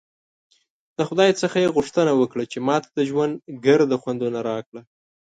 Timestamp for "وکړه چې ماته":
2.15-2.89